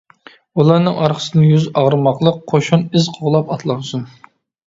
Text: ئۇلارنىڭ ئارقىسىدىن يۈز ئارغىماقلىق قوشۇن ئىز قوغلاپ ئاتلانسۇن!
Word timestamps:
ئۇلارنىڭ 0.61 0.95
ئارقىسىدىن 1.01 1.43
يۈز 1.49 1.67
ئارغىماقلىق 1.81 2.39
قوشۇن 2.53 2.85
ئىز 2.99 3.07
قوغلاپ 3.19 3.51
ئاتلانسۇن! 3.57 4.09